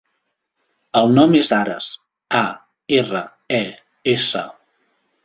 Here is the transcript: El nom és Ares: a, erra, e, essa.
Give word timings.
El 1.01 1.11
nom 1.17 1.35
és 1.39 1.51
Ares: 1.57 1.89
a, 2.39 2.41
erra, 3.01 3.21
e, 3.59 3.61
essa. 4.15 4.43